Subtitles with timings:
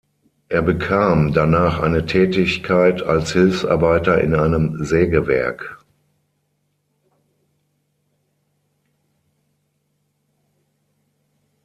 [0.49, 5.79] Er bekam danach eine Tätigkeit als Hilfsarbeiter in einem Sägewerk.